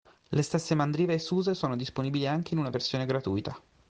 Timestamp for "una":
2.59-2.71